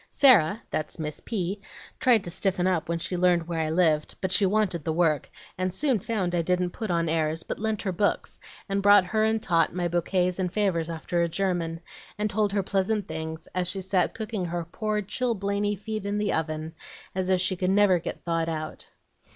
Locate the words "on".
6.89-7.07